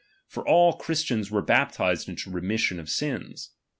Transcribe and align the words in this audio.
For 0.25 0.43
all 0.49 0.77
Christians 0.79 1.29
were 1.29 1.43
baptized 1.43 2.09
into 2.09 2.31
re 2.31 2.41
mission 2.41 2.79
of 2.79 2.87
sius. 2.87 3.49